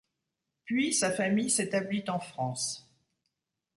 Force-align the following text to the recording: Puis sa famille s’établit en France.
Puis 0.65 0.95
sa 0.95 1.11
famille 1.11 1.51
s’établit 1.51 2.03
en 2.09 2.17
France. 2.19 2.89